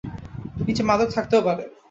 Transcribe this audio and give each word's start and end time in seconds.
নিচে 0.65 0.83
মাদক 0.83 1.09
থাকতেও 1.11 1.41
পারে! 1.47 1.63